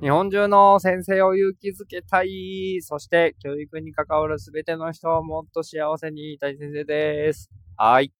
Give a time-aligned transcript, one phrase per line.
[0.00, 2.78] 日本中の先生を勇気づけたい。
[2.82, 7.50] そして、教育に関わるすべての人をもっと幸せにいたい先生です。
[7.76, 8.12] はい。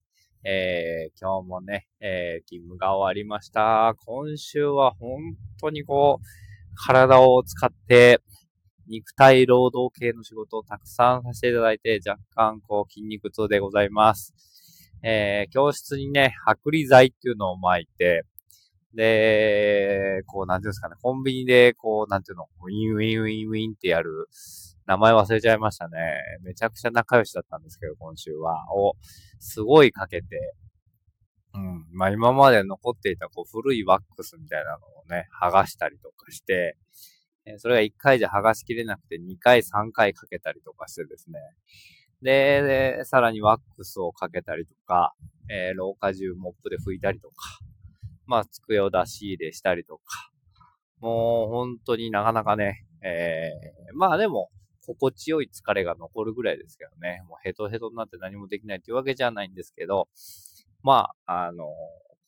[0.43, 3.95] えー、今日もね、えー、勤務が終わりました。
[4.07, 6.25] 今週は本当にこう、
[6.75, 8.21] 体を使って、
[8.89, 14.35] 肉体労働系の仕事をたくさんさせていただいて、若干こう筋肉痛でございます。
[15.05, 18.25] えー、教室にね、剥離剤っていうのを巻いて、
[18.95, 24.29] で、こう、なんていうんですかね、コンビニで、こう、なんていうの、ウィンウィンウィンウィンってやる、
[24.87, 25.99] 名前忘れちゃいましたね。
[26.43, 28.75] めちゃくちゃ仲良しだったんですけど、今週は。
[28.75, 28.95] を、
[29.39, 30.55] すごいかけて、
[31.55, 31.87] うん。
[31.93, 36.77] まあ今まで残っていたこう古いワックスみたいなのをね、剥がしたりとかして、
[37.57, 41.41] それが1回じゃ剥がしきれなくて2回3回かけたりとかしてですね。
[42.23, 45.15] で、でさらにワックスをかけたりとか、
[45.51, 47.35] えー、廊下中モップで拭いたりとか、
[48.29, 50.31] まあ、机を出し入れしたりとか、
[51.01, 54.51] もう本当になかなかね、えー、まあでも、
[54.87, 60.09] 心地よい疲れが残るぐらいですけどね、もうヘトヘトになって何もできないっていうわけじゃないんですけど、
[60.83, 61.65] まあ、あの、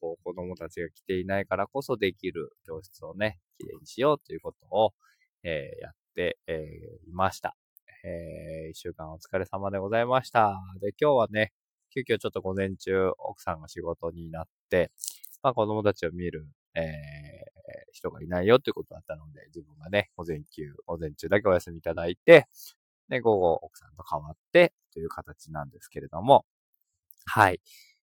[0.00, 4.92] こう子供たちが来ていないからこそできる教室をね、きれいにしようということを、
[5.42, 7.56] えー、やって、えー、いました。
[8.04, 10.58] えー、一週間お疲れ様でございました。
[10.80, 11.52] で、今日はね、
[11.92, 14.90] 急遽ちょっと午前中、奥さんが仕事になって、
[15.42, 16.82] まあ子供たちを見る、えー、
[17.92, 22.46] 人がいないよっていうことだったので、自分がね、午前休、午前中だけお休みいただいて、
[23.08, 26.44] で、午後奥さんと変わってという形なんですけれども、
[27.26, 27.60] はい。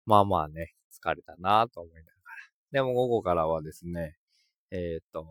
[0.07, 2.13] まあまあね、疲れたなと思いながら。
[2.73, 4.17] でも午後からはですね、
[4.71, 5.27] えっ、ー、と、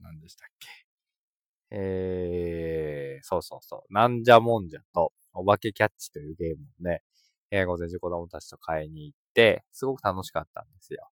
[0.00, 0.68] 何でしたっけ？
[1.70, 7.02] えー、そうそうそう、なんじゃもんじゃと、お化けキャッチというゲームをね、
[7.50, 11.08] えー、午前中子供たちと買いに行って、すごく楽しかったんですよ。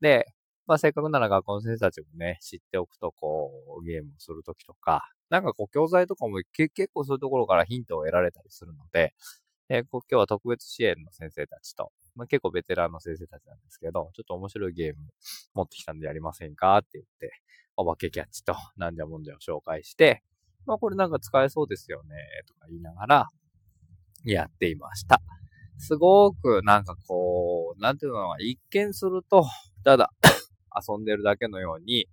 [0.00, 0.26] で、
[0.66, 9.14] まあ、せっかくなら学校の先生たちもね、知っておくと、こう、ゲームをするときとか、なんかこう、教材とかも結構そういうところからヒントを得られたりするので、
[9.68, 15.00] えー、今日は特別支援の先生たちと、まあ、結構ベテランの先生たちなんですけど、ちょっと面白いゲーム
[15.54, 17.32] 持ってきたんでやりませんかって言って、
[17.76, 20.22] お化けキャッチと なんじゃもんじゃを紹介して、
[20.66, 23.28] まあこれなんか使えそうですよね、とか言いながら、
[24.24, 25.20] やっていました。
[25.78, 29.44] すごくなんかこう、なんていうのか、一見すると、
[29.84, 30.10] ただ
[30.88, 32.08] 遊んでるだけのように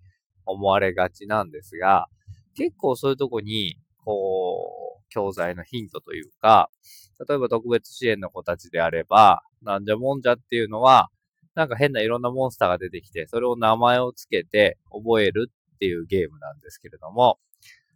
[0.46, 2.08] 思われがちなんですが、
[2.56, 6.70] 結構そういうとこに、こう、教材のヒントというか、
[7.28, 11.10] 例えば特別支援の子たちであれば、なんじゃもんじゃっていうのは、
[11.54, 17.40] なんか変ないろんなモンスターが出てきて、それを名前をつけて覚えるっていうゲームなんですけれども、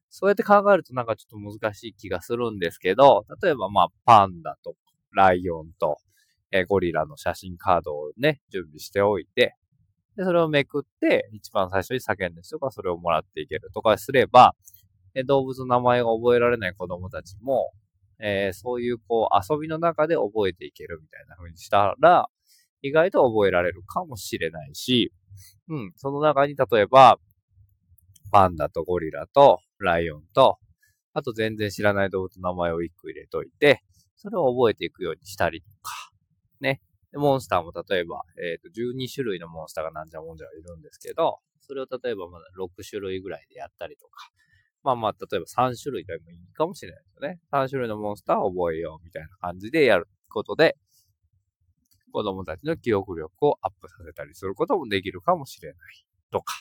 [0.10, 4.76] そうやって考えるとなんかちょっと難しい気がするんですけど、例えばまあパンダと
[5.14, 5.98] ライオンと、
[6.56, 9.56] えゴリラの写真カードをね、準備しておいて、
[10.16, 14.56] で、それをめくって、一番最初に叫んだ人がそれをもらっていけるとかすれば、
[15.14, 17.72] え動物の名前が覚えられない子供たちも、
[18.20, 22.30] えー、そういうこう遊びの中で覚えていけるみたいな風にしたら、
[22.82, 25.12] 意外と覚えられるかもしれないし、
[25.68, 27.20] うん、その中に例えば、
[28.32, 30.58] パンダとゴリラとライオンと、
[31.14, 33.82] あと全然知らない動物の名前を一個入れといて、
[34.16, 36.15] それを覚えていくようにしたりとか、
[36.62, 36.82] ね。
[37.14, 44.30] モンスターも例えば、えっ、ー、と、12種類のモンスターがなんじゃもんじゃいるんですけど、それを例えばまだ6種類ぐらいでやったりとか、
[44.84, 47.40] まあまあ、例えば3種類でもいいかもしれないですよね。
[47.52, 50.78] 3種類のモンスターを覚えようみたいな感じでやることで、
[52.12, 55.78] 子供たちの記憶力をアップさせたりすることもできるかもしれない
[56.32, 56.54] とか。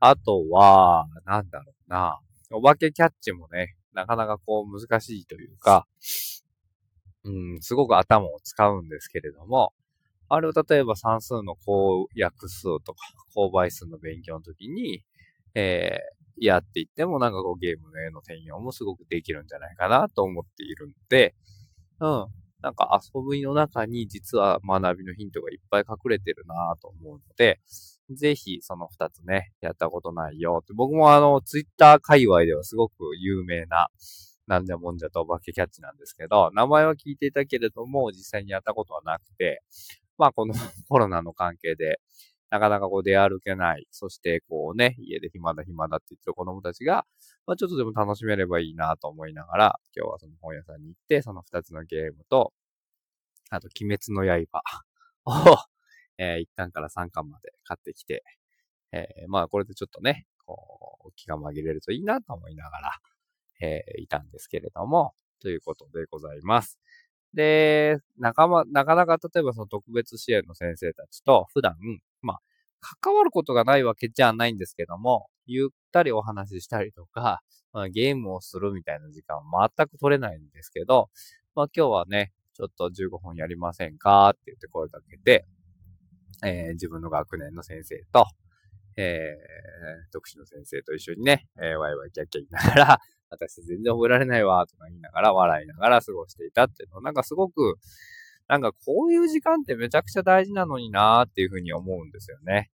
[0.00, 2.18] あとは、なんだろうな。
[2.50, 5.86] お化けキャッチもね、なかなかこう難しいというか、
[7.24, 9.72] うん、すごく頭を使うんですけれども、
[10.28, 12.98] あれを例えば算数の公約数とか、
[13.34, 15.02] 公倍数の勉強の時に、
[15.54, 15.98] え
[16.36, 21.34] やっていってもなんかこうゲームの絵の転用もすごくできるんじゃないかなと思っているんで、
[22.00, 22.26] うん。
[22.60, 27.60] なんか遊びの中に実は学びのヒントがいっぱい隠れてるなと思うので、
[28.10, 30.72] ぜひその二つね、やったことないよって。
[30.72, 33.88] 僕もあの、ツイッター界隈ではすごく有名な、
[34.46, 39.62] なんでもんじゃとお化けキャッチなんですけど、名前は聞いていたけれども、実際にやったことはなくて、
[40.18, 40.54] まあこの
[40.88, 42.00] コロナの関係で、
[42.50, 43.86] なかなかこう出歩けない。
[43.90, 47.04] そしてこうね、家で暇だ暇だって言ってる子供たちが、
[47.46, 52.52] まあちょっとでも楽しめればいいなと思いながら、今日はその本屋さんに行って、その二つのゲームと、
[53.50, 54.62] あと鬼滅の刃
[55.52, 55.56] を、
[56.18, 58.22] えー、1巻から3巻まで買ってきて、
[58.92, 62.92] えー、まあこれでちょっとね、こう、気が紛れるといいなと思いながら、
[63.60, 66.78] えー、いたんですけれども、ということでございます。
[67.34, 71.74] で、仲間、なかなか例えばその特別支援の先生たちと普段、
[72.22, 72.40] まあ、
[73.02, 77.42] 関わることがないわけじゃないんですけども、ゆったりお話ししたりとか、
[77.72, 81.10] まあ、ゲームをするみたいな時間は全く取れないんですけど、
[81.54, 85.44] まあ今日はね、ちょっと15分やりませんかって言って声かけて、
[86.44, 88.26] えー、自分の学年の先生と、
[88.96, 93.00] えー、特殊の先生と一緒にね、えー、ワイワイキャッキャ言いながら、
[93.34, 97.76] 私全然覚えられないわ、とか言いながら、笑いながら過ごしていたっていうのなんかすごく、
[98.48, 102.70] なんかこういう時間ってめちゃくちゃ大事なのになーっていうふうに思うんですよね。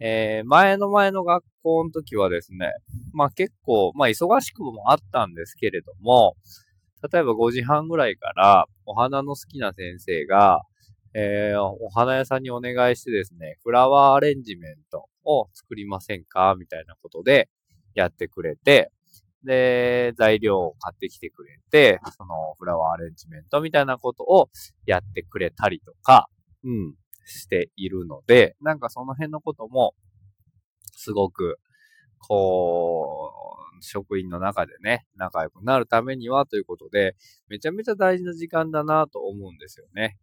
[0.00, 2.72] えー、前の前の学校の時はですね、
[3.12, 6.36] まあ結構、まあ忙しくもあったんですけれども、
[7.12, 10.62] 例えば5時半ぐらいからお花の好きな先生が、
[11.14, 17.48] えー、お花屋さんにお願いしてですね、フラワーアレンジメントを作りませんかみたいなことで
[17.94, 18.90] やってくれて、
[19.44, 24.48] で、材料を買ってきてくれて、そのフラワーアレンジメントみたいなことを
[24.86, 26.28] やってくれたりとか、
[26.64, 26.94] うん、
[27.24, 29.94] しているので、なんかその辺のことも、
[30.92, 31.58] すごく、
[32.18, 33.32] こ
[33.78, 37.14] う、職員の中でね、仲良くなるためにはということで、
[37.48, 40.16] めちゃめちゃ大事な時間だなと思うんですよね。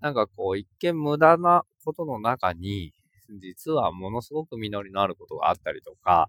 [0.00, 2.92] なんかこう、一見無駄なことの中に、
[3.38, 6.28] 実はものすごく実りのあることがあったりとか、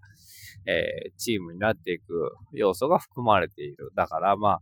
[0.66, 3.90] えー、チームになっていく要素が含まれている。
[3.94, 4.60] だからまあ、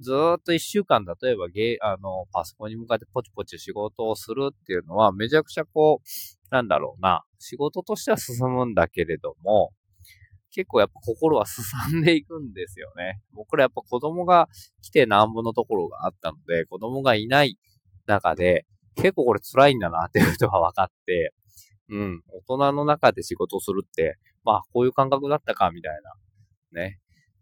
[0.00, 9.70] ずっと一週間、例えばゲあの、パソコンに向かってポチポチ仕事をするっていうのは、めちゃくちゃこう、なんだろうな、仕事としては進むんだけれども、
[10.52, 13.20] 結構やっぱ心はすさんでいくんですよね。
[13.32, 14.48] 僕らやっぱ子供が
[14.82, 17.58] 来てなんぼのところがあったので、子供がいない
[18.06, 21.32] 中で、結構これ辛いんだなっていうことが分かって、
[21.90, 26.00] うん、大人の中で仕事をするって、まあこういう感覚だったか、みたい
[26.72, 26.98] な、ね、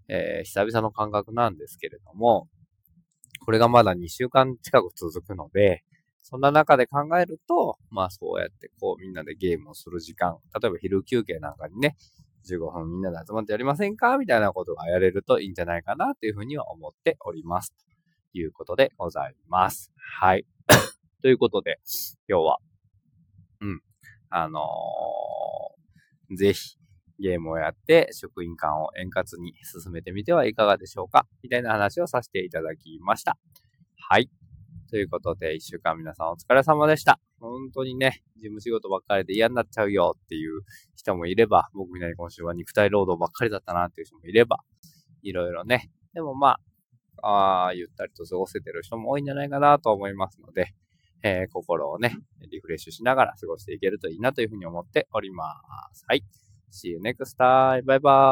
[0.08, 2.48] えー、久々の感覚なんですけれども、
[3.44, 5.82] これがまだ2週間近く続くので、
[6.22, 11.96] そんな中で考えると、まあそうやってこうみんなでゲームをする時間、例えば昼休憩なんかにね、
[12.46, 17.74] 15分みんなで集まってやりませんかみたいなことがやれるといいんじゃないかなというふうには思っております。
[18.32, 19.92] ということでございます。
[19.96, 20.46] はい。
[21.22, 21.78] ということで、
[22.28, 22.58] 今日は、
[23.60, 23.80] うん、
[24.30, 26.76] あのー、ぜひ、
[27.18, 33.38] ゲームをやって職員間を円滑に進めてみてはいかがでしょうかみたいな話をさせていただきました。
[33.96, 34.30] はい。
[34.90, 37.18] ということで、一週間皆さんお疲れ様でした。
[37.40, 40.60] 本当にね、事務仕事ばっかりで嫌になっちゃうよっていう
[40.94, 44.58] 人もいれば、僕みたいに今週は肉体労働ばっかりだったなっていう人もいれば、
[45.22, 45.90] いろいろね。
[46.14, 46.58] でもま
[47.22, 50.74] あ、ああ、ゆったりと過ごせてる人も多いんじゃないかなと思いますので、
[51.26, 52.16] えー、心をね、
[52.52, 55.60] リフレッシュしながら過ごしていけるといいなというふうに思っておりま
[55.92, 56.04] す。
[56.06, 56.24] はい。
[56.70, 57.84] See you next time.
[57.84, 58.26] Bye bye.